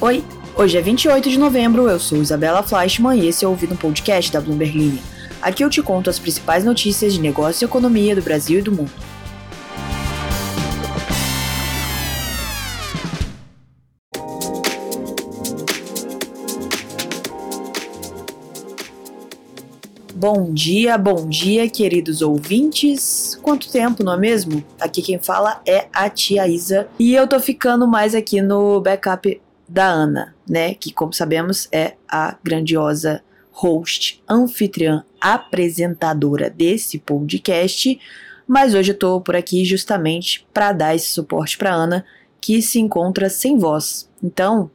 Oi, 0.00 0.22
hoje 0.54 0.78
é 0.78 0.80
28 0.80 1.28
de 1.28 1.36
novembro, 1.36 1.88
eu 1.88 1.98
sou 1.98 2.22
Isabela 2.22 2.62
Fleischmann 2.62 3.18
e 3.18 3.26
esse 3.26 3.44
é 3.44 3.48
o 3.48 3.50
Ouvido 3.50 3.74
um 3.74 3.76
Podcast 3.76 4.30
da 4.30 4.40
Bloomberg 4.40 4.78
Linha. 4.78 5.02
Aqui 5.42 5.64
eu 5.64 5.68
te 5.68 5.82
conto 5.82 6.08
as 6.08 6.20
principais 6.20 6.64
notícias 6.64 7.14
de 7.14 7.20
negócio 7.20 7.64
e 7.64 7.66
economia 7.66 8.14
do 8.14 8.22
Brasil 8.22 8.60
e 8.60 8.62
do 8.62 8.70
mundo. 8.70 8.92
Bom 20.14 20.52
dia, 20.52 20.96
bom 20.96 21.28
dia, 21.28 21.68
queridos 21.68 22.22
ouvintes. 22.22 23.36
Quanto 23.42 23.68
tempo, 23.68 24.04
não 24.04 24.12
é 24.12 24.16
mesmo? 24.16 24.62
Aqui 24.80 25.02
quem 25.02 25.18
fala 25.18 25.60
é 25.66 25.88
a 25.92 26.08
tia 26.08 26.46
Isa 26.46 26.86
e 27.00 27.16
eu 27.16 27.26
tô 27.26 27.40
ficando 27.40 27.88
mais 27.88 28.14
aqui 28.14 28.40
no 28.40 28.80
backup 28.80 29.40
da 29.68 29.86
Ana, 29.86 30.34
né? 30.48 30.74
Que, 30.74 30.92
como 30.92 31.12
sabemos, 31.12 31.68
é 31.70 31.94
a 32.08 32.36
grandiosa 32.42 33.22
host, 33.50 34.22
anfitriã, 34.28 35.04
apresentadora 35.20 36.48
desse 36.48 36.98
podcast. 36.98 38.00
Mas 38.46 38.72
hoje 38.72 38.92
eu 38.92 38.98
tô 38.98 39.20
por 39.20 39.36
aqui 39.36 39.64
justamente 39.64 40.46
para 40.54 40.72
dar 40.72 40.94
esse 40.94 41.08
suporte 41.08 41.58
para 41.58 41.74
Ana, 41.74 42.04
que 42.40 42.62
se 42.62 42.78
encontra 42.78 43.28
sem 43.28 43.58
voz. 43.58 44.08
Então, 44.22 44.70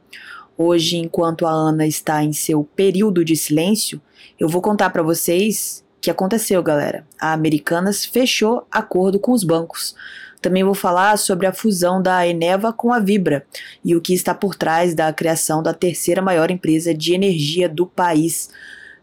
hoje, 0.58 0.98
enquanto 0.98 1.48
a 1.48 1.52
Ana 1.52 1.88
está 1.88 2.24
em 2.24 2.34
seu 2.34 2.64
período 2.76 3.24
de 3.24 3.36
silêncio, 3.36 4.02
eu 4.40 4.50
vou 4.50 4.62
contar 4.62 4.90
para 4.90 5.02
vocês 5.02 5.84
o 5.98 6.02
que 6.02 6.12
aconteceu, 6.12 6.62
galera. 6.62 7.08
A 7.20 7.32
Americanas 7.32 8.04
fechou 8.04 8.68
acordo 8.70 9.18
com 9.18 9.32
os 9.32 9.44
bancos 9.44 9.96
também 10.44 10.62
vou 10.62 10.74
falar 10.74 11.18
sobre 11.18 11.48
a 11.48 11.54
fusão 11.54 12.02
da 12.02 12.28
Eneva 12.28 12.74
com 12.74 12.92
a 12.92 13.00
Vibra 13.00 13.48
e 13.84 13.96
o 13.96 14.02
que 14.02 14.14
está 14.14 14.36
por 14.36 14.56
trás 14.56 14.94
da 14.94 15.12
criação 15.14 15.64
da 15.64 15.74
terceira 15.74 16.22
maior 16.22 16.52
empresa 16.52 16.94
de 16.94 17.14
energia 17.14 17.70
do 17.70 17.88
país. 17.88 18.50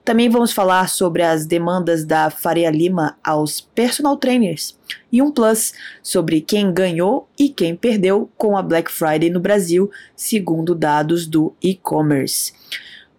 Também 0.04 0.28
vamos 0.28 0.52
falar 0.52 0.90
sobre 0.90 1.22
as 1.22 1.46
demandas 1.46 2.04
da 2.04 2.28
Faria 2.28 2.70
Lima 2.70 3.16
aos 3.24 3.58
personal 3.58 4.18
trainers 4.18 4.78
e 5.10 5.22
um 5.22 5.30
plus 5.30 5.72
sobre 6.02 6.42
quem 6.42 6.74
ganhou 6.74 7.26
e 7.38 7.48
quem 7.48 7.74
perdeu 7.74 8.30
com 8.36 8.54
a 8.54 8.62
Black 8.62 8.90
Friday 8.92 9.30
no 9.30 9.40
Brasil, 9.40 9.90
segundo 10.14 10.74
dados 10.74 11.26
do 11.26 11.54
e-commerce. 11.62 12.52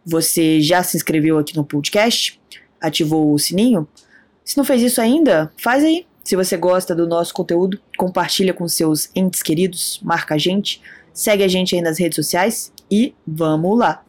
Você 0.05 0.61
já 0.61 0.83
se 0.83 0.95
inscreveu 0.95 1.39
aqui 1.39 1.55
no 1.55 1.65
podcast? 1.65 2.39
Ativou 2.79 3.33
o 3.33 3.39
sininho? 3.39 3.87
Se 4.45 4.57
não 4.57 4.63
fez 4.63 4.83
isso 4.83 5.01
ainda, 5.01 5.51
faz 5.57 5.83
aí 5.83 6.05
se 6.23 6.35
você 6.35 6.55
gosta 6.57 6.95
do 6.95 7.07
nosso 7.07 7.33
conteúdo, 7.33 7.79
compartilha 7.97 8.53
com 8.53 8.67
seus 8.67 9.09
entes 9.15 9.41
queridos, 9.41 9.99
marca 10.03 10.35
a 10.35 10.37
gente, 10.37 10.81
segue 11.13 11.43
a 11.43 11.47
gente 11.47 11.75
aí 11.75 11.81
nas 11.81 11.99
redes 11.99 12.15
sociais 12.15 12.71
e 12.89 13.13
vamos 13.25 13.77
lá! 13.77 14.03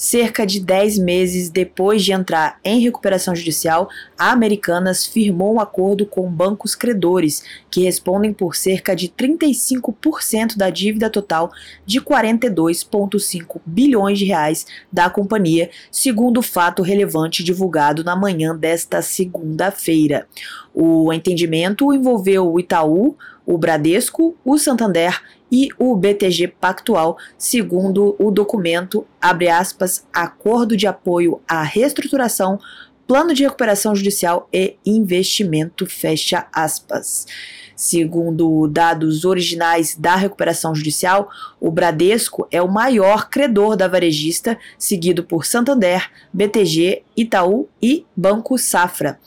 Cerca 0.00 0.46
de 0.46 0.60
10 0.60 0.96
meses 1.00 1.50
depois 1.50 2.04
de 2.04 2.12
entrar 2.12 2.60
em 2.64 2.78
recuperação 2.78 3.34
judicial, 3.34 3.88
a 4.16 4.30
Americanas 4.30 5.04
firmou 5.04 5.54
um 5.54 5.60
acordo 5.60 6.06
com 6.06 6.30
bancos 6.30 6.76
credores, 6.76 7.42
que 7.68 7.82
respondem 7.82 8.32
por 8.32 8.54
cerca 8.54 8.94
de 8.94 9.08
35% 9.08 10.56
da 10.56 10.70
dívida 10.70 11.10
total 11.10 11.50
de 11.84 12.00
42,5 12.00 13.60
bilhões 13.66 14.20
de 14.20 14.26
reais 14.26 14.68
da 14.92 15.10
companhia, 15.10 15.68
segundo 15.90 16.38
o 16.38 16.42
fato 16.42 16.80
relevante 16.80 17.42
divulgado 17.42 18.04
na 18.04 18.14
manhã 18.14 18.54
desta 18.54 19.02
segunda-feira. 19.02 20.28
O 20.72 21.12
entendimento 21.12 21.92
envolveu 21.92 22.48
o 22.48 22.60
Itaú, 22.60 23.16
o 23.44 23.58
Bradesco, 23.58 24.36
o 24.44 24.58
Santander 24.58 25.20
e 25.50 25.68
o 25.78 25.94
BTG 25.96 26.48
Pactual, 26.48 27.16
segundo 27.36 28.14
o 28.18 28.30
documento, 28.30 29.06
abre 29.20 29.48
aspas, 29.48 30.06
Acordo 30.12 30.76
de 30.76 30.86
Apoio 30.86 31.40
à 31.48 31.62
Reestruturação, 31.62 32.58
Plano 33.06 33.32
de 33.32 33.42
Recuperação 33.42 33.96
Judicial 33.96 34.46
e 34.52 34.76
Investimento, 34.84 35.86
fecha 35.86 36.46
aspas. 36.52 37.26
Segundo 37.74 38.66
dados 38.68 39.24
originais 39.24 39.96
da 39.96 40.14
recuperação 40.14 40.74
judicial, 40.74 41.30
o 41.58 41.70
Bradesco 41.70 42.46
é 42.50 42.60
o 42.60 42.70
maior 42.70 43.30
credor 43.30 43.76
da 43.76 43.88
varejista, 43.88 44.58
seguido 44.76 45.24
por 45.24 45.46
Santander, 45.46 46.10
BTG, 46.32 47.02
Itaú 47.16 47.68
e 47.80 48.04
Banco 48.14 48.58
Safra. 48.58 49.18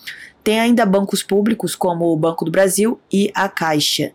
Tem 0.43 0.59
ainda 0.59 0.85
bancos 0.85 1.23
públicos 1.23 1.75
como 1.75 2.11
o 2.11 2.17
Banco 2.17 2.45
do 2.45 2.51
Brasil 2.51 2.99
e 3.11 3.31
a 3.33 3.47
Caixa. 3.47 4.11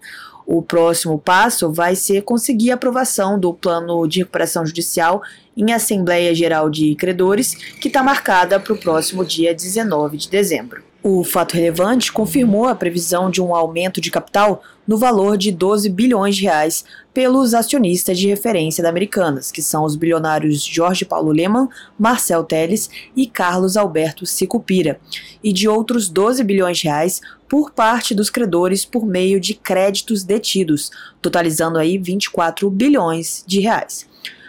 O 0.47 0.62
próximo 0.62 1.19
passo 1.19 1.73
vai 1.73 1.97
ser 1.97 2.23
conseguir 2.23 2.71
a 2.71 2.75
aprovação 2.75 3.39
do 3.39 3.53
plano 3.53 4.07
de 4.07 4.21
recuperação 4.21 4.65
judicial 4.65 5.21
em 5.57 5.73
Assembleia 5.73 6.33
Geral 6.33 6.71
de 6.71 6.95
Credores, 6.95 7.55
que 7.81 7.89
está 7.89 8.01
marcada 8.01 8.61
para 8.61 8.73
o 8.73 8.79
próximo 8.79 9.25
dia 9.25 9.53
19 9.53 10.17
de 10.17 10.31
dezembro. 10.31 10.85
O 11.09 11.22
fato 11.22 11.55
relevante 11.55 12.11
confirmou 12.11 12.67
a 12.67 12.75
previsão 12.75 13.31
de 13.31 13.41
um 13.41 13.55
aumento 13.55 14.00
de 14.00 14.11
capital 14.11 14.61
no 14.84 14.99
valor 14.99 15.39
de 15.39 15.53
12 15.53 15.89
bilhões 15.89 16.34
de 16.34 16.43
reais 16.43 16.84
pelos 17.15 17.55
acionistas 17.55 18.19
de 18.19 18.27
referência 18.27 18.83
da 18.83 18.89
Americanas, 18.89 19.53
que 19.53 19.62
são 19.62 19.84
os 19.84 19.94
bilionários 19.94 20.65
Jorge 20.65 21.05
Paulo 21.05 21.31
Leman, 21.31 21.69
Marcel 21.97 22.43
Teles 22.43 22.91
e 23.15 23.25
Carlos 23.25 23.77
Alberto 23.77 24.27
Sicupira, 24.27 24.99
e 25.44 25.53
de 25.53 25.69
outros 25.69 26.09
12 26.09 26.43
bilhões 26.43 26.78
de 26.78 26.89
reais 26.89 27.21
por 27.49 27.71
parte 27.71 28.12
dos 28.12 28.28
credores 28.28 28.84
por 28.84 29.06
meio 29.06 29.38
de 29.38 29.55
créditos 29.55 30.25
detidos, 30.25 30.91
totalizando 31.23 31.78
aí 31.78 31.99
24 31.99 32.69
bilhões 32.69 33.44
de 33.47 33.61
reais. 33.61 34.09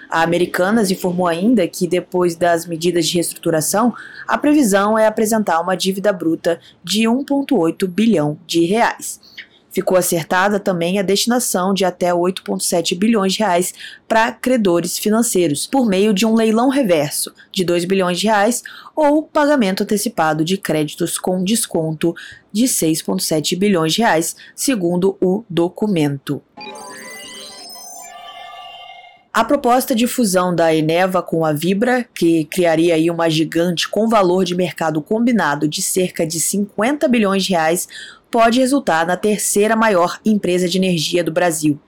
A 0.10 0.22
Americanas 0.22 0.90
informou 0.90 1.28
ainda 1.28 1.68
que, 1.68 1.88
depois 1.88 2.36
das 2.36 2.66
medidas 2.66 3.08
de 3.08 3.16
reestruturação, 3.16 3.94
a 4.28 4.38
previsão 4.38 4.98
é 4.98 5.06
apresentar 5.06 5.60
uma 5.60 5.76
dívida 5.76 6.14
bruta 6.14 6.60
de 6.84 7.04
1,8 7.04 7.88
bilhão 7.88 8.40
de 8.46 8.66
reais. 8.66 9.20
Ficou 9.78 9.96
acertada 9.96 10.60
também 10.60 10.98
a 10.98 11.04
destinação 11.04 11.72
de 11.72 11.86
até 11.86 12.12
8,7 12.12 12.98
bilhões 12.98 13.34
de 13.34 13.40
reais 13.40 13.74
para 14.08 14.32
credores 14.32 14.98
financeiros, 14.98 15.68
por 15.68 15.86
meio 15.86 16.16
de 16.16 16.26
um 16.26 16.34
leilão 16.34 16.70
reverso 16.70 17.32
de 17.52 17.64
2 17.64 17.86
bilhões 17.86 18.20
de 18.20 18.26
reais 18.26 18.64
ou 18.96 19.22
pagamento 19.22 19.84
antecipado 19.84 20.44
de 20.44 20.58
créditos 20.58 21.20
com 21.20 21.44
desconto 21.44 22.16
de 22.52 22.64
6,7 22.64 23.56
bilhões 23.56 23.94
de 23.94 24.02
reais, 24.02 24.36
segundo 24.56 25.16
o 25.22 25.44
documento. 25.48 26.42
A 29.38 29.44
proposta 29.44 29.94
de 29.94 30.08
fusão 30.08 30.56
da 30.56 30.74
Eneva 30.74 31.22
com 31.22 31.46
a 31.46 31.54
Vibra, 31.54 32.04
que 32.12 32.46
criaria 32.46 32.96
aí 32.96 33.12
uma 33.12 33.30
gigante 33.30 33.88
com 33.88 34.10
valor 34.10 34.44
de 34.44 34.56
mercado 34.56 35.00
combinado 35.00 35.68
de 35.68 35.80
cerca 35.80 36.26
de 36.26 36.40
50 36.40 37.08
bilhões 37.08 37.44
de 37.44 37.52
reais, 37.52 37.88
pode 38.30 38.60
resultar 38.60 39.06
na 39.06 39.18
terceira 39.18 39.76
maior 39.76 40.20
empresa 40.26 40.68
de 40.68 40.78
energia 40.78 41.24
do 41.24 41.32
Brasil. 41.32 41.80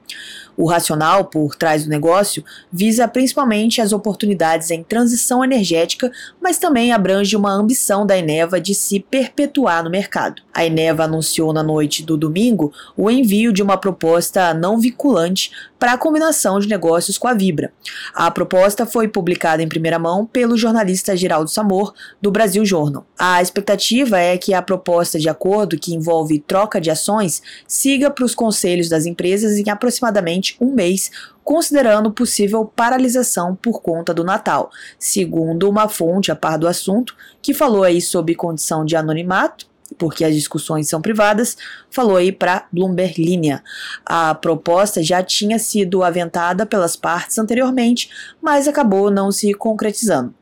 O 0.59 0.67
racional 0.67 1.23
por 1.23 1.55
trás 1.55 1.85
do 1.85 1.89
negócio 1.89 2.43
visa 2.69 3.07
principalmente 3.07 3.79
as 3.79 3.93
oportunidades 3.93 4.69
em 4.71 4.83
transição 4.83 5.41
energética, 5.41 6.11
mas 6.41 6.57
também 6.57 6.91
abrange 6.91 7.33
uma 7.33 7.53
ambição 7.53 8.05
da 8.05 8.17
Eneva 8.17 8.59
de 8.59 8.75
se 8.75 8.99
perpetuar 8.99 9.81
no 9.85 9.89
mercado. 9.89 10.41
A 10.53 10.65
Eneva 10.65 11.05
anunciou 11.05 11.53
na 11.53 11.63
noite 11.63 12.03
do 12.03 12.17
domingo 12.17 12.73
o 12.97 13.09
envio 13.09 13.53
de 13.53 13.63
uma 13.63 13.77
proposta 13.77 14.53
não 14.53 14.77
vinculante 14.77 15.49
para 15.79 15.93
a 15.93 15.97
combinação 15.97 16.59
de 16.59 16.67
negócios 16.67 17.17
com 17.17 17.29
a 17.29 17.33
Vibra. 17.33 17.71
A 18.13 18.29
proposta 18.29 18.85
foi 18.85 19.07
publicada 19.07 19.63
em 19.63 19.69
primeira 19.69 19.97
mão 19.97 20.25
pelo 20.25 20.57
jornalista 20.57 21.15
Geraldo 21.15 21.49
Samor, 21.49 21.93
do 22.21 22.29
Brasil 22.29 22.65
Journal. 22.65 23.05
A 23.17 23.41
expectativa 23.41 24.19
é 24.19 24.37
que 24.37 24.53
a 24.53 24.61
proposta 24.61 25.17
de 25.17 25.29
acordo, 25.29 25.79
que 25.79 25.95
envolve 25.95 26.28
troca 26.37 26.81
de 26.81 26.91
ações, 26.91 27.41
siga 27.65 28.11
para 28.11 28.25
os 28.25 28.35
conselhos 28.35 28.89
das 28.89 29.05
empresas 29.05 29.57
em 29.57 29.69
aproximadamente 29.69 30.57
um 30.59 30.73
mês, 30.73 31.09
considerando 31.43 32.11
possível 32.11 32.65
paralisação 32.65 33.55
por 33.55 33.81
conta 33.81 34.13
do 34.13 34.23
Natal, 34.23 34.69
segundo 34.99 35.67
uma 35.67 35.89
fonte 35.89 36.31
a 36.31 36.35
par 36.35 36.59
do 36.59 36.67
assunto, 36.67 37.15
que 37.41 37.53
falou 37.53 37.83
aí 37.83 38.01
sob 38.01 38.35
condição 38.35 38.85
de 38.85 38.95
anonimato, 38.95 39.67
porque 39.97 40.23
as 40.23 40.35
discussões 40.35 40.87
são 40.87 41.01
privadas, 41.01 41.57
falou 41.89 42.17
aí 42.17 42.31
para 42.31 42.67
Bloomberg 42.71 43.21
Linha. 43.21 43.63
A 44.05 44.35
proposta 44.35 45.01
já 45.01 45.23
tinha 45.23 45.57
sido 45.57 46.03
aventada 46.03 46.65
pelas 46.65 46.95
partes 46.95 47.37
anteriormente, 47.37 48.09
mas 48.41 48.67
acabou 48.67 49.09
não 49.09 49.31
se 49.31 49.53
concretizando. 49.53 50.35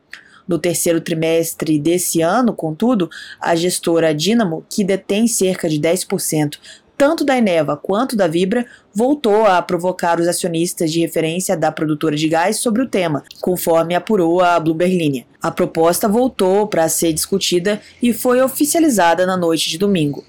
No 0.48 0.58
terceiro 0.58 1.00
trimestre 1.00 1.78
desse 1.78 2.22
ano, 2.22 2.54
contudo, 2.54 3.10
a 3.38 3.54
gestora 3.54 4.14
Dynamo, 4.14 4.64
que 4.68 4.82
detém 4.82 5.28
cerca 5.28 5.68
de 5.68 5.78
10% 5.78 6.58
tanto 6.98 7.24
da 7.24 7.38
Eneva 7.38 7.76
quanto 7.76 8.16
da 8.16 8.26
Vibra, 8.26 8.66
voltou 8.92 9.46
a 9.46 9.62
provocar 9.62 10.18
os 10.18 10.26
acionistas 10.26 10.90
de 10.90 10.98
referência 10.98 11.56
da 11.56 11.70
produtora 11.70 12.16
de 12.16 12.28
gás 12.28 12.56
sobre 12.58 12.82
o 12.82 12.88
tema, 12.88 13.22
conforme 13.40 13.94
apurou 13.94 14.40
a 14.40 14.58
Bloomberg 14.58 14.96
Linha. 14.96 15.24
A 15.40 15.52
proposta 15.52 16.08
voltou 16.08 16.66
para 16.66 16.88
ser 16.88 17.12
discutida 17.12 17.80
e 18.02 18.12
foi 18.12 18.42
oficializada 18.42 19.24
na 19.24 19.36
noite 19.36 19.70
de 19.70 19.78
domingo. 19.78 20.24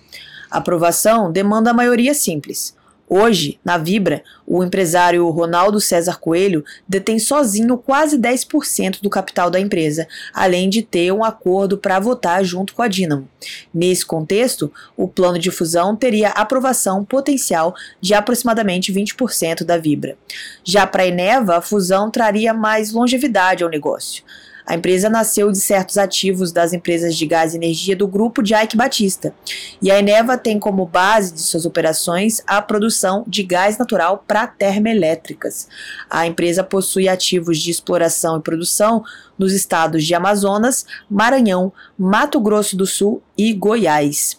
A 0.51 0.60
aprovação 0.60 1.31
demanda 1.31 1.72
a 1.72 1.74
maioria 1.74 2.13
simples. 2.13 2.77
Hoje, 3.12 3.60
na 3.66 3.76
Vibra, 3.76 4.24
o 4.46 4.64
empresário 4.64 5.28
Ronaldo 5.30 5.82
César 5.82 6.20
Coelho 6.20 6.64
detém 6.88 7.18
sozinho 7.18 7.76
quase 7.76 8.20
10% 8.20 9.02
do 9.02 9.10
capital 9.10 9.50
da 9.50 9.60
empresa, 9.60 10.08
além 10.32 10.70
de 10.70 10.84
ter 10.84 11.12
um 11.12 11.24
acordo 11.24 11.76
para 11.76 12.00
votar 12.00 12.44
junto 12.44 12.76
com 12.76 12.84
a 12.84 12.88
Dinamo. 12.88 13.28
Nesse 13.74 14.06
contexto, 14.06 14.72
o 14.96 15.08
plano 15.08 15.40
de 15.40 15.50
fusão 15.50 15.96
teria 15.96 16.30
aprovação 16.30 17.04
potencial 17.04 17.74
de 18.00 18.14
aproximadamente 18.14 18.94
20% 18.94 19.64
da 19.64 19.76
Vibra. 19.76 20.16
Já 20.64 20.86
para 20.86 21.02
a 21.02 21.08
Eneva, 21.08 21.58
a 21.58 21.62
fusão 21.62 22.12
traria 22.12 22.54
mais 22.54 22.92
longevidade 22.92 23.64
ao 23.64 23.72
negócio. 23.72 24.24
A 24.69 24.75
empresa 24.75 25.10
nasceu 25.10 25.51
de 25.51 25.60
certos 25.60 25.98
ativos 25.98 26.51
das 26.51 26.74
empresas 26.74 27.16
de 27.16 27.25
gás 27.25 27.54
e 27.54 27.57
energia 27.57 27.95
do 27.95 28.07
grupo 28.07 28.44
de 28.44 28.54
Ike 28.54 28.77
Batista. 28.77 29.33
E 29.81 29.89
a 29.89 29.98
Eneva 29.98 30.38
tem 30.38 30.60
como 30.60 30.86
base 30.86 31.33
de 31.33 31.42
suas 31.42 31.66
operações 31.66 32.44
a 32.45 32.62
produção 32.62 33.24
de 33.25 33.42
gás 33.42 33.80
natural 33.80 34.24
para 34.27 34.45
termoelétricas. 34.45 35.68
A 36.07 36.27
empresa 36.27 36.63
possui 36.63 37.10
ativos 37.10 37.57
de 37.57 37.71
exploração 37.71 38.38
e 38.38 38.44
produção 38.44 39.04
nos 39.39 39.54
estados 39.54 40.06
de 40.06 40.13
Amazonas, 40.13 40.86
Maranhão, 41.10 41.74
Mato 41.98 42.39
Grosso 42.39 42.77
do 42.77 42.86
Sul 42.86 43.24
e 43.36 43.51
Goiás. 43.54 44.38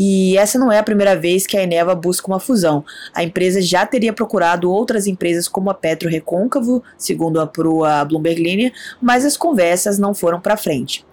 E 0.00 0.38
essa 0.38 0.60
não 0.60 0.70
é 0.70 0.78
a 0.78 0.82
primeira 0.84 1.16
vez 1.16 1.44
que 1.44 1.56
a 1.56 1.62
Eneva 1.64 1.92
busca 1.92 2.28
uma 2.28 2.38
fusão. 2.38 2.84
A 3.12 3.24
empresa 3.24 3.60
já 3.60 3.84
teria 3.84 4.12
procurado 4.12 4.70
outras 4.70 5.08
empresas 5.08 5.48
como 5.48 5.70
a 5.70 5.74
Petro 5.74 6.08
Recôncavo, 6.08 6.84
segundo 6.96 7.40
a 7.40 7.48
Prua 7.48 8.04
Bloomberg 8.04 8.40
Linha, 8.40 8.72
mas 9.02 9.24
as 9.24 9.36
conversas 9.36 9.98
não 9.98 10.14
foram 10.14 10.40
para 10.40 10.56
frente. 10.56 11.04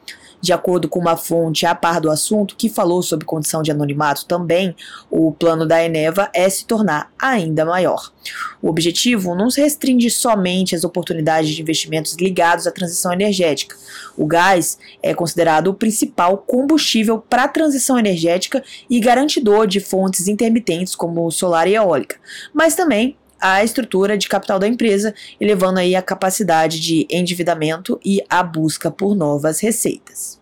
De 0.46 0.54
acordo 0.54 0.88
com 0.88 1.00
uma 1.00 1.18
fonte 1.18 1.66
a 1.66 1.74
par 1.74 2.00
do 2.00 2.08
assunto, 2.08 2.56
que 2.56 2.70
falou 2.70 3.02
sobre 3.02 3.26
condição 3.26 3.64
de 3.64 3.72
anonimato 3.72 4.28
também, 4.28 4.76
o 5.10 5.32
plano 5.32 5.66
da 5.66 5.84
Eneva 5.84 6.30
é 6.36 6.48
se 6.48 6.68
tornar 6.68 7.12
ainda 7.18 7.66
maior. 7.66 8.14
O 8.62 8.70
objetivo 8.70 9.34
não 9.34 9.50
se 9.50 9.60
restringe 9.60 10.08
somente 10.12 10.76
às 10.76 10.84
oportunidades 10.84 11.50
de 11.50 11.60
investimentos 11.60 12.16
ligados 12.20 12.68
à 12.68 12.72
transição 12.72 13.12
energética. 13.12 13.76
O 14.16 14.28
gás 14.28 14.78
é 15.02 15.16
considerado 15.16 15.70
o 15.70 15.74
principal 15.74 16.38
combustível 16.38 17.18
para 17.18 17.46
a 17.46 17.48
transição 17.48 17.98
energética 17.98 18.64
e 18.88 19.00
garantidor 19.00 19.66
de 19.66 19.80
fontes 19.80 20.28
intermitentes 20.28 20.94
como 20.94 21.32
solar 21.32 21.68
e 21.68 21.74
eólica, 21.74 22.18
mas 22.54 22.76
também 22.76 23.18
a 23.40 23.64
estrutura 23.64 24.18
de 24.18 24.28
capital 24.28 24.60
da 24.60 24.68
empresa, 24.68 25.14
elevando 25.40 25.80
aí 25.80 25.96
a 25.96 26.02
capacidade 26.02 26.80
de 26.80 27.08
endividamento 27.10 28.00
e 28.04 28.22
a 28.30 28.42
busca 28.44 28.90
por 28.92 29.16
novas 29.16 29.60
receitas. 29.60 30.40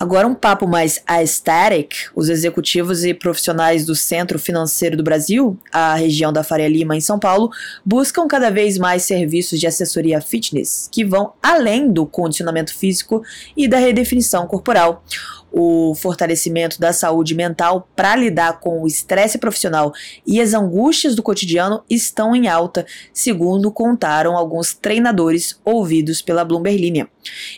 Agora 0.00 0.28
um 0.28 0.34
papo 0.34 0.64
mais 0.68 1.02
aesthetic, 1.08 2.08
os 2.14 2.28
executivos 2.28 3.04
e 3.04 3.12
profissionais 3.12 3.84
do 3.84 3.96
Centro 3.96 4.38
Financeiro 4.38 4.96
do 4.96 5.02
Brasil, 5.02 5.58
a 5.72 5.96
região 5.96 6.32
da 6.32 6.44
Faria 6.44 6.68
Lima 6.68 6.96
em 6.96 7.00
São 7.00 7.18
Paulo, 7.18 7.50
buscam 7.84 8.28
cada 8.28 8.48
vez 8.48 8.78
mais 8.78 9.02
serviços 9.02 9.58
de 9.58 9.66
assessoria 9.66 10.20
fitness 10.20 10.88
que 10.92 11.04
vão 11.04 11.32
além 11.42 11.90
do 11.90 12.06
condicionamento 12.06 12.72
físico 12.72 13.24
e 13.56 13.66
da 13.66 13.78
redefinição 13.78 14.46
corporal 14.46 15.02
o 15.52 15.94
fortalecimento 15.94 16.78
da 16.78 16.92
saúde 16.92 17.34
mental 17.34 17.88
para 17.96 18.14
lidar 18.16 18.60
com 18.60 18.82
o 18.82 18.86
estresse 18.86 19.38
profissional 19.38 19.92
e 20.26 20.40
as 20.40 20.54
angústias 20.54 21.14
do 21.14 21.22
cotidiano 21.22 21.82
estão 21.88 22.34
em 22.34 22.48
alta, 22.48 22.86
segundo 23.12 23.70
contaram 23.70 24.36
alguns 24.36 24.74
treinadores 24.74 25.58
ouvidos 25.64 26.22
pela 26.22 26.44
Bloomberg 26.44 26.78
Linha. 26.78 27.08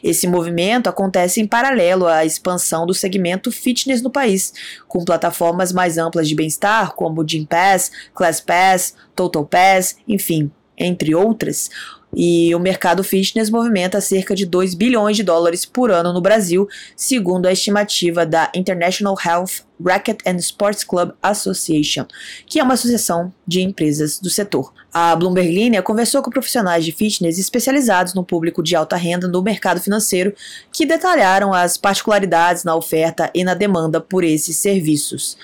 Esse 0.02 0.26
movimento 0.26 0.88
acontece 0.88 1.40
em 1.40 1.46
paralelo 1.46 2.06
à 2.06 2.24
expansão 2.24 2.86
do 2.86 2.94
segmento 2.94 3.52
fitness 3.52 4.02
no 4.02 4.10
país, 4.10 4.52
com 4.88 5.04
plataformas 5.04 5.72
mais 5.72 5.98
amplas 5.98 6.28
de 6.28 6.34
bem-estar, 6.34 6.94
como 6.94 7.26
Gym 7.26 7.44
Pass, 7.44 7.90
Class 8.14 8.40
Pass, 8.40 8.94
Total 9.14 9.44
Pass, 9.44 9.96
enfim, 10.06 10.50
entre 10.76 11.14
outras. 11.14 11.70
E 12.14 12.52
o 12.54 12.58
mercado 12.58 13.04
fitness 13.04 13.50
movimenta 13.50 14.00
cerca 14.00 14.34
de 14.34 14.44
2 14.44 14.74
bilhões 14.74 15.16
de 15.16 15.22
dólares 15.22 15.64
por 15.64 15.90
ano 15.90 16.12
no 16.12 16.20
Brasil, 16.20 16.68
segundo 16.96 17.46
a 17.46 17.52
estimativa 17.52 18.26
da 18.26 18.50
International 18.54 19.16
Health 19.24 19.64
Racket 19.82 20.20
and 20.26 20.36
Sports 20.36 20.84
Club 20.84 21.12
Association, 21.22 22.06
que 22.46 22.58
é 22.58 22.62
uma 22.62 22.74
associação 22.74 23.32
de 23.46 23.62
empresas 23.62 24.18
do 24.18 24.28
setor. 24.28 24.72
A 24.92 25.14
Bloomberg 25.14 25.50
Linea 25.50 25.82
conversou 25.82 26.20
com 26.20 26.30
profissionais 26.30 26.84
de 26.84 26.92
fitness 26.92 27.38
especializados 27.38 28.12
no 28.12 28.24
público 28.24 28.62
de 28.62 28.74
alta 28.74 28.96
renda 28.96 29.28
no 29.28 29.40
mercado 29.40 29.80
financeiro, 29.80 30.34
que 30.72 30.84
detalharam 30.84 31.54
as 31.54 31.76
particularidades 31.76 32.64
na 32.64 32.74
oferta 32.74 33.30
e 33.32 33.44
na 33.44 33.54
demanda 33.54 34.00
por 34.00 34.24
esses 34.24 34.56
serviços. 34.56 35.36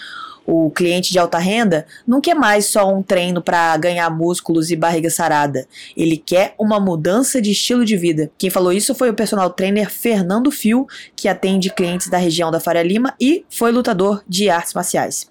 O 0.47 0.71
cliente 0.71 1.13
de 1.13 1.19
alta 1.19 1.39
renda 1.39 1.87
não 2.07 2.21
quer 2.21 2.35
mais 2.35 2.67
só 2.67 2.89
um 2.89 3.03
treino 3.03 3.43
para 3.43 3.77
ganhar 3.77 4.09
músculos 4.11 4.71
e 4.71 4.77
barriga 4.77 5.11
sarada. 5.11 5.67
Ele 5.97 6.17
quer 6.17 6.55
uma 6.59 6.79
mudança 6.79 7.43
de 7.43 7.51
estilo 7.51 7.85
de 7.85 7.97
vida. 7.97 8.31
Quem 8.39 8.49
falou 8.49 8.73
isso 8.73 8.95
foi 8.95 9.11
o 9.11 9.15
personal 9.15 9.51
trainer 9.51 9.91
Fernando 9.91 10.51
Fio, 10.51 10.87
que 11.17 11.29
atende 11.29 11.71
clientes 11.71 12.09
da 12.09 12.19
região 12.19 12.51
da 12.51 12.61
Faria 12.61 12.83
Lima 12.83 13.15
e 13.21 13.45
foi 13.51 13.73
lutador 13.73 14.23
de 14.29 14.49
artes 14.49 14.75
marciais. 14.75 15.29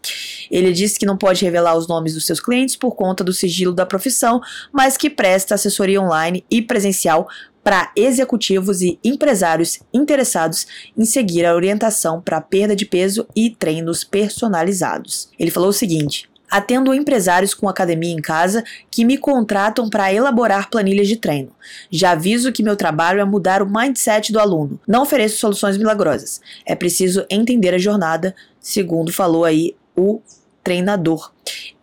Ele 0.52 0.74
disse 0.74 1.00
que 1.00 1.06
não 1.06 1.18
pode 1.18 1.44
revelar 1.44 1.76
os 1.78 1.88
nomes 1.88 2.14
dos 2.14 2.26
seus 2.26 2.40
clientes 2.40 2.76
por 2.76 2.96
conta 2.96 3.24
do 3.24 3.34
sigilo 3.34 3.74
da 3.74 3.86
profissão, 3.86 4.42
mas 4.72 4.98
que 4.98 5.10
presta 5.10 5.56
assessoria 5.56 6.02
online 6.02 6.44
e 6.50 6.62
presencial 6.62 7.28
para 7.66 7.92
executivos 7.96 8.84
e 8.84 9.00
empresários 9.04 9.80
interessados 9.92 10.68
em 10.96 11.04
seguir 11.04 11.48
a 11.48 11.56
orientação 11.56 12.22
para 12.22 12.40
perda 12.40 12.76
de 12.76 12.86
peso 12.86 13.28
e 13.36 13.50
treinos 13.50 14.04
personalizados. 14.04 15.30
Ele 15.40 15.50
falou 15.50 15.70
o 15.70 15.74
seguinte: 15.74 16.30
Atendo 16.48 16.94
empresários 16.94 17.56
com 17.56 17.68
academia 17.68 18.14
em 18.14 18.22
casa 18.22 18.64
que 18.92 19.04
me 19.04 19.18
contratam 19.18 19.90
para 19.90 20.14
elaborar 20.14 20.70
planilhas 20.70 21.08
de 21.08 21.18
treino. 21.18 21.50
Já 21.90 22.12
aviso 22.12 22.52
que 22.52 22.62
meu 22.62 22.76
trabalho 22.76 23.20
é 23.20 23.26
mudar 23.26 23.64
o 23.64 23.70
mindset 23.70 24.32
do 24.32 24.40
aluno. 24.40 24.80
Não 24.88 25.02
ofereço 25.02 25.40
soluções 25.40 25.76
milagrosas. 25.76 26.40
É 26.68 26.76
preciso 26.76 27.26
entender 27.32 27.74
a 27.74 27.80
jornada, 27.80 28.36
segundo 28.60 29.12
falou 29.12 29.44
aí 29.44 29.76
o 29.98 30.22
treinador. 30.66 31.32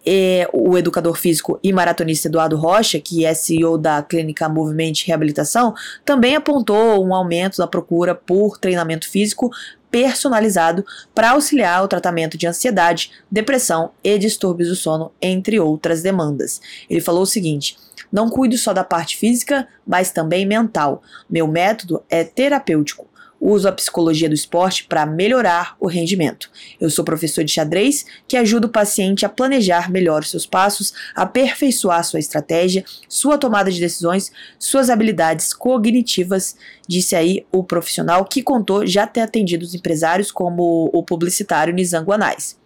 E 0.05 0.47
o 0.53 0.77
educador 0.77 1.17
físico 1.17 1.61
e 1.63 1.73
maratonista 1.73 2.27
Eduardo 2.27 2.57
Rocha, 2.57 2.99
que 2.99 3.25
é 3.25 3.33
CEO 3.33 3.79
da 3.79 4.03
Clínica 4.03 4.49
Movimento 4.49 5.05
Reabilitação, 5.07 5.73
também 6.05 6.35
apontou 6.35 7.07
um 7.07 7.15
aumento 7.15 7.59
da 7.59 7.69
procura 7.69 8.13
por 8.13 8.59
treinamento 8.59 9.09
físico 9.09 9.51
personalizado 9.93 10.85
para 11.15 11.31
auxiliar 11.31 11.85
o 11.85 11.89
tratamento 11.89 12.37
de 12.37 12.47
ansiedade, 12.49 13.13
depressão 13.31 13.93
e 14.03 14.19
distúrbios 14.19 14.71
do 14.71 14.75
sono, 14.75 15.13
entre 15.21 15.61
outras 15.61 16.03
demandas. 16.03 16.61
Ele 16.91 17.01
falou 17.01 17.23
o 17.23 17.27
seguinte: 17.27 17.77
não 18.11 18.29
cuido 18.29 18.59
só 18.59 18.73
da 18.73 18.83
parte 18.83 19.17
física, 19.17 19.69
mas 19.87 20.11
também 20.11 20.45
mental. 20.45 21.01
Meu 21.31 21.47
método 21.47 22.03
é 22.11 22.25
terapêutico 22.25 23.12
uso 23.45 23.67
a 23.67 23.73
psicologia 23.73 24.29
do 24.29 24.37
esporte 24.37 24.85
para 24.85 25.05
melhorar 25.05 25.77
o 25.81 25.89
rendimento. 25.89 26.49
Eu 26.81 26.89
sou 26.89 27.05
professor 27.05 27.43
de 27.43 27.51
xadrez 27.51 28.07
que 28.29 28.37
ajuda 28.37 28.69
o 28.69 28.71
paciente 28.71 29.27
a 29.27 29.29
planejar 29.29 29.91
melhor 29.91 30.23
os 30.23 30.31
seus 30.31 30.47
passos, 30.47 30.95
aperfeiçoar 31.13 32.05
sua 32.05 32.21
estratégia, 32.21 32.85
sua 33.09 33.37
tomada 33.37 33.69
de 33.69 33.81
decisões, 33.81 34.31
suas 34.61 34.89
habilidades 34.89 35.53
cognitivas, 35.53 36.55
disse 36.87 37.17
aí 37.17 37.45
o 37.51 37.65
profissional 37.65 38.25
que 38.25 38.45
contou 38.45 38.87
já 38.87 39.09
ter 39.09 39.23
atendido 39.23 39.65
os 39.65 39.75
empresários 39.75 40.31
como 40.31 40.89
o 40.93 41.03
publicitário 41.03 41.75
Nizango 41.75 42.13
Anais. 42.13 42.57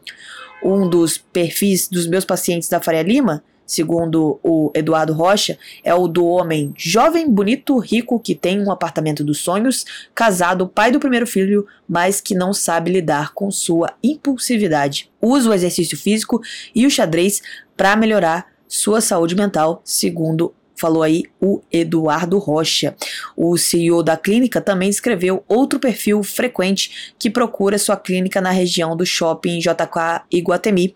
Um 0.62 0.88
dos 0.90 1.16
perfis 1.16 1.88
dos 1.88 2.06
meus 2.06 2.26
pacientes 2.26 2.68
da 2.68 2.82
Faria 2.82 3.02
Lima 3.02 3.42
segundo 3.66 4.38
o 4.42 4.70
Eduardo 4.74 5.12
Rocha, 5.12 5.58
é 5.82 5.92
o 5.92 6.06
do 6.06 6.24
homem 6.24 6.72
jovem, 6.76 7.28
bonito, 7.28 7.78
rico, 7.78 8.20
que 8.20 8.34
tem 8.34 8.60
um 8.60 8.70
apartamento 8.70 9.24
dos 9.24 9.38
sonhos, 9.38 9.84
casado, 10.14 10.68
pai 10.68 10.92
do 10.92 11.00
primeiro 11.00 11.26
filho, 11.26 11.66
mas 11.88 12.20
que 12.20 12.34
não 12.34 12.52
sabe 12.52 12.92
lidar 12.92 13.34
com 13.34 13.50
sua 13.50 13.92
impulsividade. 14.02 15.10
Usa 15.20 15.50
o 15.50 15.54
exercício 15.54 15.98
físico 15.98 16.40
e 16.74 16.86
o 16.86 16.90
xadrez 16.90 17.42
para 17.76 17.96
melhorar 17.96 18.46
sua 18.68 19.00
saúde 19.00 19.34
mental, 19.34 19.80
segundo 19.84 20.54
falou 20.76 21.02
aí 21.02 21.24
o 21.40 21.60
Eduardo 21.72 22.38
Rocha. 22.38 22.94
O 23.36 23.56
CEO 23.56 24.02
da 24.02 24.16
clínica 24.16 24.60
também 24.60 24.88
escreveu 24.88 25.44
outro 25.48 25.78
perfil 25.78 26.22
frequente 26.22 27.14
que 27.18 27.30
procura 27.30 27.78
sua 27.78 27.96
clínica 27.96 28.40
na 28.40 28.50
região 28.50 28.96
do 28.96 29.06
shopping 29.06 29.58
JK 29.58 30.24
Iguatemi, 30.30 30.94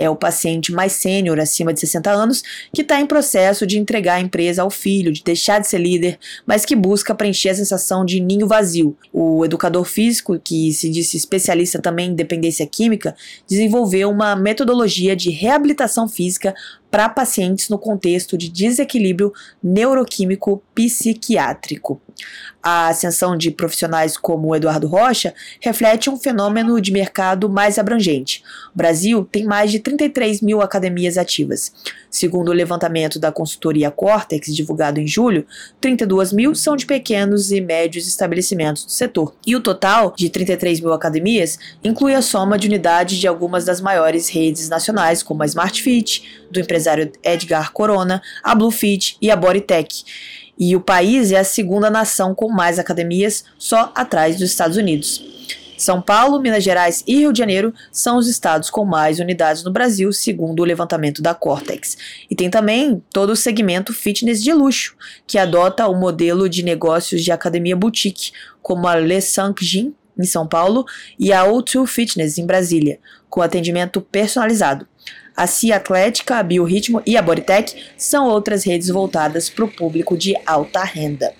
É 0.00 0.08
o 0.08 0.14
paciente 0.14 0.70
mais 0.72 0.92
sênior, 0.92 1.40
acima 1.40 1.74
de 1.74 1.80
60 1.80 2.08
anos, 2.08 2.42
que 2.72 2.82
está 2.82 3.00
em 3.00 3.06
processo 3.06 3.66
de 3.66 3.76
entregar 3.76 4.14
a 4.14 4.20
empresa 4.20 4.62
ao 4.62 4.70
filho, 4.70 5.12
de 5.12 5.24
deixar 5.24 5.60
de 5.60 5.66
ser 5.66 5.78
líder, 5.78 6.20
mas 6.46 6.64
que 6.64 6.76
busca 6.76 7.12
preencher 7.16 7.48
a 7.48 7.54
sensação 7.56 8.04
de 8.04 8.20
ninho 8.20 8.46
vazio. 8.46 8.96
O 9.12 9.44
educador 9.44 9.84
físico, 9.84 10.38
que 10.38 10.72
se 10.72 10.88
disse 10.88 11.16
especialista 11.16 11.82
também 11.82 12.10
em 12.10 12.14
dependência 12.14 12.64
química, 12.64 13.16
desenvolveu 13.48 14.08
uma 14.08 14.36
metodologia 14.36 15.16
de 15.16 15.30
reabilitação 15.30 16.08
física 16.08 16.54
para 16.90 17.08
pacientes 17.08 17.68
no 17.68 17.78
contexto 17.78 18.36
de 18.36 18.48
desequilíbrio 18.48 19.32
neuroquímico 19.62 20.62
psiquiátrico. 20.74 22.00
A 22.62 22.88
ascensão 22.88 23.36
de 23.36 23.50
profissionais 23.50 24.16
como 24.16 24.54
Eduardo 24.54 24.88
Rocha 24.88 25.32
reflete 25.60 26.10
um 26.10 26.16
fenômeno 26.16 26.80
de 26.80 26.90
mercado 26.90 27.48
mais 27.48 27.78
abrangente. 27.78 28.42
O 28.74 28.76
Brasil 28.76 29.24
tem 29.24 29.44
mais 29.44 29.70
de 29.70 29.78
33 29.78 30.40
mil 30.42 30.60
academias 30.60 31.16
ativas. 31.16 31.72
Segundo 32.10 32.48
o 32.48 32.52
levantamento 32.52 33.18
da 33.18 33.30
consultoria 33.30 33.90
Cortex, 33.90 34.54
divulgado 34.54 34.98
em 34.98 35.06
julho, 35.06 35.46
32 35.80 36.32
mil 36.32 36.54
são 36.54 36.74
de 36.74 36.86
pequenos 36.86 37.52
e 37.52 37.60
médios 37.60 38.08
estabelecimentos 38.08 38.84
do 38.84 38.90
setor. 38.90 39.34
E 39.46 39.54
o 39.54 39.60
total 39.60 40.12
de 40.16 40.28
33 40.28 40.80
mil 40.80 40.92
academias 40.92 41.58
inclui 41.84 42.14
a 42.14 42.22
soma 42.22 42.58
de 42.58 42.66
unidades 42.66 43.18
de 43.18 43.28
algumas 43.28 43.64
das 43.64 43.80
maiores 43.80 44.28
redes 44.28 44.68
nacionais, 44.68 45.22
como 45.22 45.42
a 45.42 45.46
Smart 45.46 45.80
Fit, 45.80 46.44
do 46.50 46.58
empresário 46.58 46.77
Edgar 46.86 47.72
Corona, 47.72 48.22
a 48.42 48.54
Bluefit 48.54 49.16
e 49.20 49.30
a 49.30 49.36
Bodytech. 49.36 50.04
E 50.58 50.74
o 50.74 50.80
país 50.80 51.30
é 51.30 51.38
a 51.38 51.44
segunda 51.44 51.88
nação 51.88 52.34
com 52.34 52.48
mais 52.48 52.78
academias, 52.78 53.44
só 53.58 53.92
atrás 53.94 54.36
dos 54.36 54.50
Estados 54.50 54.76
Unidos. 54.76 55.22
São 55.78 56.02
Paulo, 56.02 56.40
Minas 56.40 56.64
Gerais 56.64 57.04
e 57.06 57.18
Rio 57.18 57.32
de 57.32 57.38
Janeiro 57.38 57.72
são 57.92 58.18
os 58.18 58.28
estados 58.28 58.68
com 58.68 58.84
mais 58.84 59.20
unidades 59.20 59.62
no 59.62 59.70
Brasil, 59.70 60.12
segundo 60.12 60.60
o 60.60 60.64
levantamento 60.64 61.22
da 61.22 61.34
Cortex. 61.34 61.96
E 62.28 62.34
tem 62.34 62.50
também 62.50 63.00
todo 63.12 63.30
o 63.30 63.36
segmento 63.36 63.92
fitness 63.92 64.42
de 64.42 64.52
luxo, 64.52 64.96
que 65.24 65.38
adota 65.38 65.86
o 65.86 65.94
modelo 65.94 66.48
de 66.48 66.64
negócios 66.64 67.22
de 67.22 67.30
academia 67.30 67.76
boutique, 67.76 68.32
como 68.60 68.88
a 68.88 68.96
Le 68.96 69.20
Saint-Jean, 69.20 69.92
em 70.18 70.24
São 70.24 70.48
Paulo, 70.48 70.84
e 71.16 71.32
a 71.32 71.44
O2 71.44 71.86
Fitness, 71.86 72.38
em 72.38 72.44
Brasília, 72.44 72.98
com 73.30 73.40
atendimento 73.40 74.00
personalizado. 74.00 74.84
A 75.38 75.46
Cia 75.46 75.76
Atlética, 75.76 76.38
a 76.38 76.42
Biorritmo 76.42 77.00
e 77.06 77.16
a 77.16 77.22
Bodytech 77.22 77.92
são 77.96 78.26
outras 78.26 78.64
redes 78.64 78.88
voltadas 78.88 79.48
para 79.48 79.64
o 79.64 79.72
público 79.72 80.18
de 80.18 80.34
alta 80.44 80.82
renda. 80.82 81.32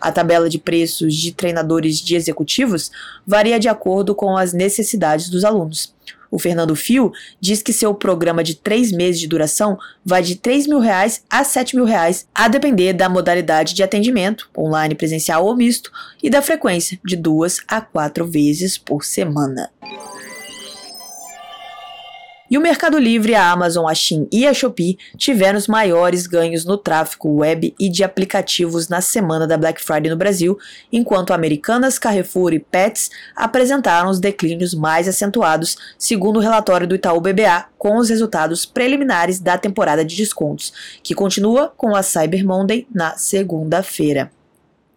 A 0.00 0.10
tabela 0.10 0.48
de 0.48 0.58
preços 0.58 1.14
de 1.14 1.32
treinadores 1.32 2.00
de 2.00 2.16
executivos 2.16 2.90
varia 3.26 3.60
de 3.60 3.68
acordo 3.68 4.14
com 4.14 4.38
as 4.38 4.54
necessidades 4.54 5.28
dos 5.28 5.44
alunos. 5.44 5.94
O 6.30 6.38
Fernando 6.38 6.74
Fio 6.74 7.12
diz 7.38 7.62
que 7.62 7.74
seu 7.74 7.92
programa 7.92 8.42
de 8.42 8.54
três 8.54 8.90
meses 8.90 9.20
de 9.20 9.28
duração 9.28 9.76
vai 10.02 10.22
de 10.22 10.36
3 10.36 10.66
mil 10.66 10.78
reais 10.78 11.22
a 11.28 11.44
7 11.44 11.76
mil 11.76 11.84
reais, 11.84 12.26
a 12.34 12.48
depender 12.48 12.94
da 12.94 13.06
modalidade 13.06 13.74
de 13.74 13.82
atendimento, 13.82 14.48
online, 14.56 14.94
presencial 14.94 15.44
ou 15.44 15.54
misto, 15.54 15.92
e 16.22 16.30
da 16.30 16.40
frequência, 16.40 16.98
de 17.04 17.16
duas 17.16 17.58
a 17.68 17.82
quatro 17.82 18.26
vezes 18.26 18.78
por 18.78 19.04
semana. 19.04 19.70
E 22.52 22.58
o 22.58 22.60
Mercado 22.60 22.98
Livre, 22.98 23.34
a 23.34 23.50
Amazon, 23.50 23.88
a 23.88 23.94
Shein 23.94 24.28
e 24.30 24.46
a 24.46 24.52
Shopee 24.52 24.98
tiveram 25.16 25.56
os 25.56 25.66
maiores 25.66 26.26
ganhos 26.26 26.66
no 26.66 26.76
tráfego 26.76 27.36
web 27.36 27.74
e 27.80 27.88
de 27.88 28.04
aplicativos 28.04 28.88
na 28.88 29.00
semana 29.00 29.46
da 29.46 29.56
Black 29.56 29.82
Friday 29.82 30.10
no 30.10 30.18
Brasil, 30.18 30.58
enquanto 30.92 31.32
Americanas, 31.32 31.98
Carrefour 31.98 32.52
e 32.52 32.58
Pets 32.58 33.10
apresentaram 33.34 34.10
os 34.10 34.20
declínios 34.20 34.74
mais 34.74 35.08
acentuados, 35.08 35.78
segundo 35.96 36.36
o 36.36 36.40
relatório 36.40 36.86
do 36.86 36.94
Itaú 36.94 37.22
BBA, 37.22 37.68
com 37.78 37.96
os 37.96 38.10
resultados 38.10 38.66
preliminares 38.66 39.40
da 39.40 39.56
temporada 39.56 40.04
de 40.04 40.14
descontos, 40.14 40.74
que 41.02 41.14
continua 41.14 41.72
com 41.74 41.96
a 41.96 42.02
Cyber 42.02 42.44
Monday 42.44 42.86
na 42.94 43.16
segunda-feira. 43.16 44.30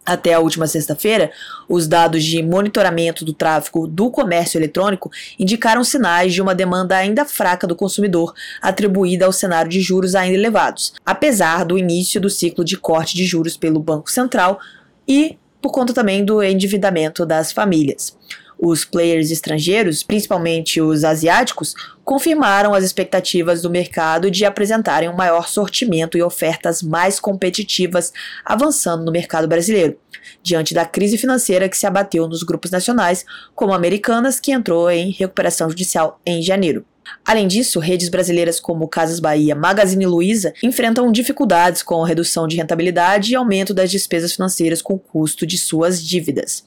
Até 0.06 0.34
a 0.34 0.38
última 0.38 0.68
sexta-feira, 0.68 1.32
os 1.68 1.88
dados 1.88 2.22
de 2.22 2.40
monitoramento 2.40 3.24
do 3.24 3.32
tráfego 3.32 3.88
do 3.88 4.08
comércio 4.08 4.56
eletrônico 4.56 5.10
indicaram 5.36 5.82
sinais 5.82 6.32
de 6.32 6.40
uma 6.40 6.54
demanda 6.54 6.96
ainda 6.96 7.24
fraca 7.24 7.66
do 7.66 7.74
consumidor, 7.74 8.32
atribuída 8.62 9.26
ao 9.26 9.32
cenário 9.32 9.68
de 9.68 9.80
juros 9.80 10.14
ainda 10.14 10.38
elevados, 10.38 10.94
apesar 11.04 11.64
do 11.64 11.76
início 11.76 12.20
do 12.20 12.30
ciclo 12.30 12.64
de 12.64 12.76
corte 12.76 13.16
de 13.16 13.24
juros 13.24 13.56
pelo 13.56 13.80
Banco 13.80 14.08
Central 14.08 14.60
e 15.08 15.36
por 15.60 15.72
conta 15.72 15.92
também 15.92 16.24
do 16.24 16.40
endividamento 16.40 17.26
das 17.26 17.50
famílias. 17.50 18.16
Os 18.58 18.86
players 18.86 19.30
estrangeiros, 19.30 20.02
principalmente 20.02 20.80
os 20.80 21.04
asiáticos, 21.04 21.74
confirmaram 22.02 22.72
as 22.72 22.84
expectativas 22.84 23.60
do 23.60 23.68
mercado 23.68 24.30
de 24.30 24.46
apresentarem 24.46 25.10
um 25.10 25.16
maior 25.16 25.46
sortimento 25.48 26.16
e 26.16 26.22
ofertas 26.22 26.82
mais 26.82 27.20
competitivas 27.20 28.12
avançando 28.44 29.04
no 29.04 29.12
mercado 29.12 29.46
brasileiro, 29.46 29.98
diante 30.42 30.72
da 30.72 30.86
crise 30.86 31.18
financeira 31.18 31.68
que 31.68 31.76
se 31.76 31.86
abateu 31.86 32.26
nos 32.26 32.42
grupos 32.42 32.70
nacionais, 32.70 33.26
como 33.54 33.74
Americanas, 33.74 34.40
que 34.40 34.52
entrou 34.52 34.90
em 34.90 35.10
recuperação 35.10 35.68
judicial 35.68 36.18
em 36.24 36.40
janeiro. 36.42 36.84
Além 37.24 37.46
disso, 37.46 37.78
redes 37.78 38.08
brasileiras 38.08 38.58
como 38.58 38.88
Casas 38.88 39.20
Bahia, 39.20 39.54
Magazine 39.54 40.06
Luiza 40.06 40.54
enfrentam 40.62 41.12
dificuldades 41.12 41.82
com 41.82 42.02
redução 42.02 42.48
de 42.48 42.56
rentabilidade 42.56 43.32
e 43.32 43.36
aumento 43.36 43.74
das 43.74 43.90
despesas 43.90 44.32
financeiras 44.32 44.80
com 44.80 44.94
o 44.94 44.98
custo 44.98 45.46
de 45.46 45.58
suas 45.58 46.02
dívidas 46.02 46.64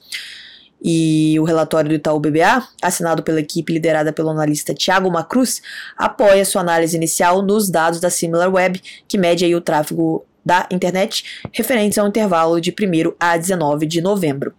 e 0.82 1.38
o 1.38 1.44
relatório 1.44 1.88
do 1.88 1.94
Itaú 1.94 2.18
BBA, 2.18 2.66
assinado 2.82 3.22
pela 3.22 3.40
equipe 3.40 3.72
liderada 3.72 4.12
pelo 4.12 4.30
analista 4.30 4.74
Thiago 4.74 5.10
Macruz, 5.10 5.60
apoia 5.96 6.44
sua 6.44 6.62
análise 6.62 6.96
inicial 6.96 7.42
nos 7.42 7.68
dados 7.68 8.00
da 8.00 8.10
SimilarWeb, 8.10 8.80
que 9.06 9.18
mede 9.18 9.44
aí 9.44 9.54
o 9.54 9.60
tráfego 9.60 10.24
da 10.44 10.66
internet 10.70 11.42
referentes 11.52 11.98
ao 11.98 12.08
intervalo 12.08 12.60
de 12.60 12.70
1 12.70 13.14
a 13.20 13.36
19 13.36 13.86
de 13.86 14.00
novembro. 14.00 14.54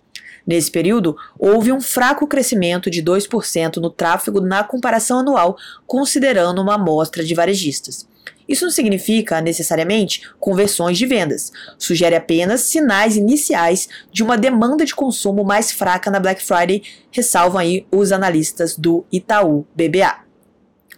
Nesse 0.46 0.72
período, 0.72 1.16
houve 1.38 1.72
um 1.72 1.80
fraco 1.80 2.28
crescimento 2.28 2.90
de 2.90 3.04
2% 3.04 3.78
no 3.78 3.90
tráfego 3.90 4.42
na 4.42 4.64
comparação 4.64 5.20
anual, 5.20 5.58
considerando 5.86 6.62
uma 6.62 6.76
amostra 6.76 7.24
de 7.24 7.34
varejistas. 7.34 8.08
Isso 8.52 8.66
não 8.66 8.72
significa 8.72 9.40
necessariamente 9.40 10.30
conversões 10.38 10.98
de 10.98 11.06
vendas, 11.06 11.54
sugere 11.78 12.18
apenas 12.18 12.62
sinais 12.62 13.16
iniciais 13.16 13.88
de 14.12 14.22
uma 14.22 14.38
demanda 14.38 14.84
de 14.84 14.94
consumo 14.94 15.42
mais 15.46 15.72
fraca 15.72 16.12
na 16.12 16.20
Black 16.20 16.44
Friday, 16.44 16.84
ressalvam 17.12 17.60
aí 17.60 17.88
os 17.90 18.12
analistas 18.12 18.76
do 18.76 19.06
Itaú 19.10 19.66
BBA. 19.74 20.31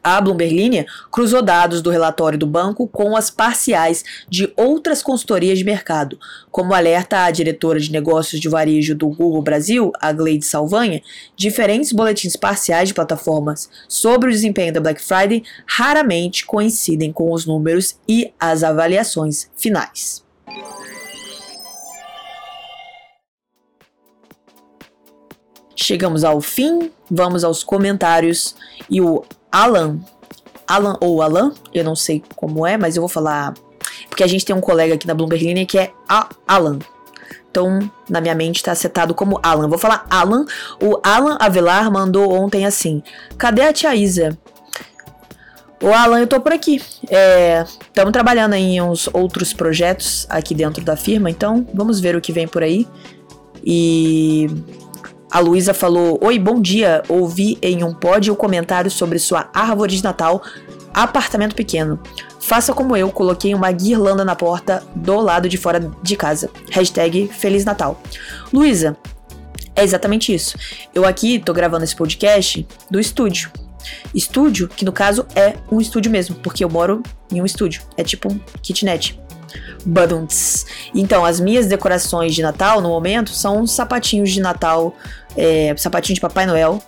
A 0.03 0.19
Bloomberg 0.19 0.53
Linha 0.53 0.85
cruzou 1.09 1.41
dados 1.41 1.81
do 1.81 1.89
relatório 1.89 2.37
do 2.37 2.45
banco 2.45 2.87
com 2.87 3.15
as 3.15 3.29
parciais 3.29 4.03
de 4.27 4.51
outras 4.57 5.01
consultorias 5.01 5.57
de 5.57 5.63
mercado, 5.63 6.19
como 6.51 6.73
alerta 6.73 7.23
a 7.23 7.31
diretora 7.31 7.79
de 7.79 7.91
negócios 7.91 8.41
de 8.41 8.49
varejo 8.49 8.93
do 8.93 9.07
Google 9.07 9.41
Brasil, 9.41 9.93
a 10.01 10.11
Gleide 10.11 10.45
Salvanha, 10.45 11.01
diferentes 11.37 11.93
boletins 11.93 12.35
parciais 12.35 12.89
de 12.89 12.93
plataformas 12.93 13.69
sobre 13.87 14.29
o 14.29 14.31
desempenho 14.33 14.73
da 14.73 14.81
Black 14.81 15.01
Friday 15.01 15.43
raramente 15.65 16.45
coincidem 16.45 17.13
com 17.13 17.31
os 17.31 17.45
números 17.45 17.95
e 18.05 18.33
as 18.37 18.61
avaliações 18.61 19.49
finais. 19.55 20.23
Chegamos 25.75 26.23
ao 26.23 26.39
fim, 26.39 26.91
vamos 27.09 27.43
aos 27.43 27.63
comentários 27.63 28.55
e 28.89 29.01
o 29.01 29.23
Alan, 29.53 29.99
Alan 30.67 30.97
ou 30.99 31.21
Alan, 31.21 31.53
eu 31.71 31.83
não 31.83 31.95
sei 31.95 32.23
como 32.35 32.65
é, 32.65 32.75
mas 32.75 32.95
eu 32.95 33.03
vou 33.03 33.07
falar. 33.07 33.53
Porque 34.09 34.23
a 34.23 34.27
gente 34.27 34.43
tem 34.43 34.55
um 34.55 34.59
colega 34.59 34.95
aqui 34.95 35.05
na 35.05 35.13
Bloomberg 35.13 35.45
Linha 35.45 35.63
que 35.63 35.77
é 35.77 35.91
a 36.09 36.27
Alan. 36.47 36.79
Então, 37.51 37.87
na 38.09 38.19
minha 38.19 38.33
mente 38.33 38.55
está 38.55 38.73
setado 38.73 39.13
como 39.13 39.39
Alan. 39.43 39.67
Vou 39.67 39.77
falar 39.77 40.07
Alan. 40.09 40.43
O 40.81 40.99
Alan 41.03 41.37
Avelar 41.39 41.91
mandou 41.91 42.33
ontem 42.33 42.65
assim: 42.65 43.03
Cadê 43.37 43.61
a 43.61 43.71
tia 43.71 43.95
Isa? 43.95 44.35
O 45.79 45.93
Alan, 45.93 46.21
eu 46.21 46.27
tô 46.27 46.39
por 46.39 46.51
aqui. 46.51 46.81
Estamos 47.03 48.09
é, 48.09 48.11
trabalhando 48.11 48.53
em 48.53 48.81
uns 48.81 49.07
outros 49.13 49.53
projetos 49.53 50.25
aqui 50.29 50.55
dentro 50.55 50.83
da 50.83 50.95
firma, 50.95 51.29
então 51.29 51.67
vamos 51.73 51.99
ver 51.99 52.15
o 52.15 52.21
que 52.21 52.31
vem 52.31 52.47
por 52.47 52.63
aí. 52.63 52.87
E 53.63 54.47
a 55.33 55.39
Luísa 55.39 55.73
falou: 55.73 56.19
Oi, 56.21 56.37
bom 56.37 56.61
dia. 56.61 57.01
Ouvi 57.09 57.57
em 57.59 57.83
um 57.83 57.91
pod 57.91 58.29
o 58.29 58.35
comentário 58.35 58.91
sobre 58.91 59.17
sua 59.17 59.49
árvore 59.51 59.95
de 59.95 60.03
Natal, 60.03 60.43
apartamento 60.93 61.55
pequeno. 61.55 61.99
Faça 62.39 62.71
como 62.71 62.95
eu, 62.95 63.09
coloquei 63.09 63.55
uma 63.55 63.71
guirlanda 63.71 64.23
na 64.23 64.35
porta 64.35 64.83
do 64.95 65.19
lado 65.19 65.49
de 65.49 65.57
fora 65.57 65.91
de 66.03 66.15
casa. 66.15 66.51
Hashtag 66.69 67.27
Feliz 67.29 67.65
Natal. 67.65 67.99
Luísa, 68.53 68.95
é 69.75 69.83
exatamente 69.83 70.31
isso. 70.31 70.55
Eu 70.93 71.03
aqui 71.03 71.39
tô 71.39 71.51
gravando 71.51 71.83
esse 71.83 71.95
podcast 71.95 72.67
do 72.91 72.99
estúdio. 72.99 73.51
Estúdio, 74.13 74.67
que 74.67 74.85
no 74.85 74.91
caso 74.91 75.25
é 75.35 75.55
um 75.71 75.81
estúdio 75.81 76.11
mesmo, 76.11 76.35
porque 76.35 76.63
eu 76.63 76.69
moro 76.69 77.01
em 77.31 77.41
um 77.41 77.45
estúdio. 77.45 77.81
É 77.97 78.03
tipo 78.03 78.31
um 78.31 78.39
kitnet. 78.61 79.19
Badunts. 79.85 80.65
Então, 80.93 81.25
as 81.25 81.39
minhas 81.39 81.67
decorações 81.67 82.33
de 82.33 82.41
Natal, 82.41 82.81
no 82.81 82.89
momento, 82.89 83.31
são 83.31 83.65
sapatinhos 83.67 84.31
de 84.31 84.41
Natal, 84.41 84.95
é, 85.35 85.75
sapatinho 85.77 86.15
de 86.15 86.21
Papai 86.21 86.45
Noel 86.45 86.81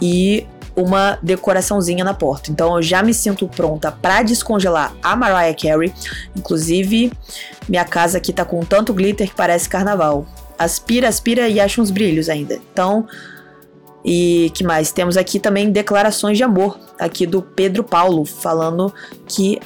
e 0.00 0.46
uma 0.74 1.18
decoraçãozinha 1.22 2.04
na 2.04 2.14
porta. 2.14 2.50
Então 2.50 2.76
eu 2.76 2.82
já 2.82 3.02
me 3.02 3.12
sinto 3.12 3.46
pronta 3.48 3.90
para 3.90 4.22
descongelar 4.22 4.94
a 5.02 5.14
Mariah 5.16 5.54
Carey. 5.54 5.92
Inclusive, 6.36 7.12
minha 7.68 7.84
casa 7.84 8.18
aqui 8.18 8.32
tá 8.32 8.44
com 8.44 8.60
tanto 8.60 8.94
glitter 8.94 9.28
que 9.28 9.34
parece 9.34 9.68
carnaval. 9.68 10.26
Aspira, 10.58 11.08
aspira 11.08 11.48
e 11.48 11.58
acha 11.58 11.80
uns 11.80 11.90
brilhos 11.90 12.28
ainda. 12.28 12.58
Então, 12.72 13.06
e 14.04 14.50
que 14.54 14.64
mais? 14.64 14.92
Temos 14.92 15.16
aqui 15.16 15.38
também 15.38 15.70
declarações 15.70 16.36
de 16.36 16.44
amor 16.44 16.78
aqui 16.98 17.26
do 17.26 17.42
Pedro 17.42 17.84
Paulo 17.84 18.24
falando 18.24 18.92
que 19.26 19.60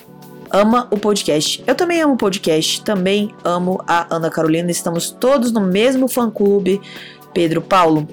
ama 0.55 0.87
o 0.89 0.97
podcast. 0.97 1.65
Eu 1.67 1.75
também 1.75 2.01
amo 2.01 2.15
o 2.15 2.17
podcast, 2.17 2.81
também 2.83 3.35
amo 3.43 3.83
a 3.89 4.07
Ana 4.15 4.31
Carolina. 4.31 4.71
Estamos 4.71 5.11
todos 5.11 5.51
no 5.51 5.61
mesmo 5.61 6.07
fã-clube, 6.07 6.81
Pedro 7.35 7.61
Paulo. 7.61 8.07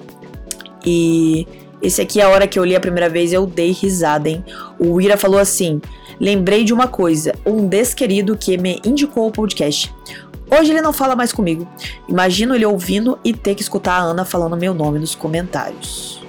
E 0.84 1.46
esse 1.80 2.02
aqui 2.02 2.20
é 2.20 2.24
a 2.24 2.28
hora 2.28 2.48
que 2.48 2.58
eu 2.58 2.64
li 2.64 2.74
a 2.74 2.80
primeira 2.80 3.08
vez, 3.08 3.32
eu 3.32 3.46
dei 3.46 3.70
risada, 3.70 4.28
hein? 4.28 4.44
O 4.76 5.00
Ira 5.00 5.16
falou 5.16 5.38
assim: 5.38 5.80
Lembrei 6.18 6.64
de 6.64 6.74
uma 6.74 6.88
coisa, 6.88 7.32
um 7.46 7.68
desquerido 7.68 8.36
que 8.36 8.58
me 8.58 8.82
indicou 8.84 9.28
o 9.28 9.32
podcast. 9.32 9.94
Hoje 10.50 10.72
ele 10.72 10.82
não 10.82 10.92
fala 10.92 11.14
mais 11.14 11.32
comigo. 11.32 11.66
Imagino 12.08 12.56
ele 12.56 12.66
ouvindo 12.66 13.18
e 13.24 13.32
ter 13.32 13.54
que 13.54 13.62
escutar 13.62 13.94
a 13.94 14.02
Ana 14.02 14.24
falando 14.24 14.56
meu 14.56 14.74
nome 14.74 14.98
nos 14.98 15.14
comentários. 15.14 16.20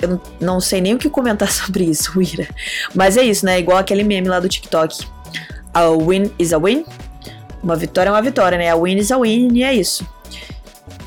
Eu 0.00 0.20
não 0.40 0.60
sei 0.60 0.80
nem 0.80 0.94
o 0.94 0.98
que 0.98 1.10
comentar 1.10 1.50
sobre 1.52 1.82
isso, 1.82 2.22
Ira. 2.22 2.48
Mas 2.94 3.16
é 3.16 3.24
isso, 3.24 3.44
né? 3.44 3.58
Igual 3.58 3.78
aquele 3.78 4.04
meme 4.04 4.28
lá 4.28 4.38
do 4.38 4.48
TikTok. 4.48 5.17
A 5.78 5.90
win 5.90 6.28
is 6.40 6.52
a 6.52 6.58
win. 6.58 6.84
Uma 7.62 7.76
vitória 7.76 8.10
é 8.10 8.12
uma 8.12 8.20
vitória, 8.20 8.58
né? 8.58 8.68
A 8.68 8.76
win 8.76 8.96
is 8.96 9.12
a 9.12 9.18
win 9.18 9.48
e 9.54 9.62
é 9.62 9.72
isso. 9.72 10.04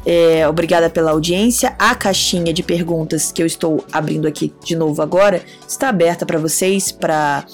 É, 0.05 0.47
obrigada 0.47 0.89
pela 0.89 1.11
audiência. 1.11 1.75
A 1.77 1.93
caixinha 1.93 2.53
de 2.53 2.63
perguntas 2.63 3.33
que 3.33 3.41
eu 3.41 3.45
estou 3.45 3.83
abrindo 3.91 4.29
aqui 4.29 4.53
de 4.63 4.77
novo 4.77 5.01
agora 5.01 5.43
está 5.67 5.89
aberta 5.89 6.25
para 6.25 6.39
vocês, 6.39 6.89
para 6.89 7.45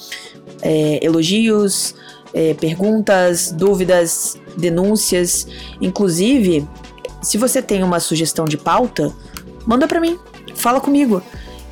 é, 0.62 1.04
elogios, 1.04 1.92
é, 2.32 2.54
perguntas, 2.54 3.50
dúvidas, 3.50 4.40
denúncias. 4.56 5.44
Inclusive, 5.80 6.68
se 7.20 7.36
você 7.36 7.60
tem 7.60 7.82
uma 7.82 7.98
sugestão 7.98 8.44
de 8.44 8.56
pauta, 8.56 9.12
manda 9.66 9.88
para 9.88 10.00
mim, 10.00 10.16
fala 10.54 10.80
comigo 10.80 11.20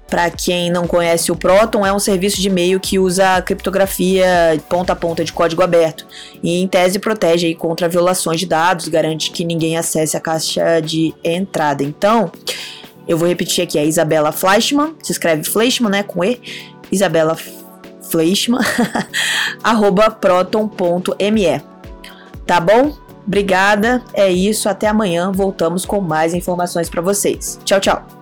Para 0.08 0.30
quem 0.30 0.70
não 0.70 0.86
conhece 0.86 1.30
o 1.30 1.36
Proton, 1.36 1.84
é 1.84 1.92
um 1.92 1.98
serviço 1.98 2.40
de 2.40 2.48
e-mail 2.48 2.80
que 2.80 2.98
usa 2.98 3.42
criptografia 3.42 4.26
ponta 4.68 4.94
a 4.94 4.96
ponta 4.96 5.22
de 5.22 5.32
código 5.32 5.62
aberto 5.62 6.06
e, 6.42 6.60
em 6.62 6.66
tese, 6.66 6.98
protege 6.98 7.54
contra 7.54 7.88
violações 7.88 8.40
de 8.40 8.46
dados, 8.46 8.88
garante 8.88 9.30
que 9.30 9.44
ninguém 9.44 9.76
acesse 9.76 10.16
a 10.16 10.20
caixa 10.20 10.80
de 10.80 11.14
entrada. 11.22 11.82
Então, 11.82 12.32
eu 13.06 13.18
vou 13.18 13.28
repetir 13.28 13.62
aqui: 13.62 13.78
é 13.78 13.84
Isabela 13.84 14.32
Fleischmann, 14.32 14.94
se 15.02 15.12
escreve 15.12 15.44
Fleischmann, 15.44 15.90
né, 15.90 16.02
com 16.02 16.24
E, 16.24 16.40
Isabela 16.90 17.36
Fleischmann, 18.10 18.64
arroba 19.62 20.10
proton.me. 20.10 21.62
Tá 22.46 22.60
bom? 22.60 22.96
Obrigada, 23.26 24.02
é 24.14 24.30
isso, 24.30 24.70
até 24.70 24.86
amanhã 24.86 25.30
voltamos 25.30 25.84
com 25.84 26.00
mais 26.00 26.32
informações 26.32 26.88
para 26.88 27.02
vocês. 27.02 27.60
Tchau, 27.62 27.78
tchau. 27.78 28.17